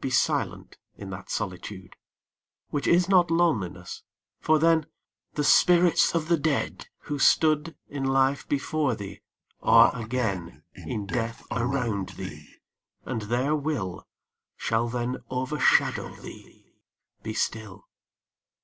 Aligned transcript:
Be 0.00 0.10
silent 0.10 0.76
in 0.96 1.10
that 1.10 1.30
solitude 1.30 1.94
Which 2.70 2.88
is 2.88 3.08
not 3.08 3.30
loneliness 3.30 4.02
for 4.40 4.58
then 4.58 4.86
The 5.34 5.44
spirits 5.44 6.16
of 6.16 6.26
the 6.26 6.36
dead 6.36 6.88
who 7.02 7.20
stood 7.20 7.76
In 7.88 8.02
life 8.02 8.48
before 8.48 8.96
thee 8.96 9.20
are 9.62 9.94
again 9.96 10.64
In 10.74 11.06
death 11.06 11.46
around 11.52 12.08
thee 12.18 12.56
and 13.04 13.22
their 13.22 13.54
will 13.54 14.04
Shall 14.56 14.90
overshadow 15.30 16.12
thee: 16.16 16.74
be 17.22 17.32
still. 17.32 17.86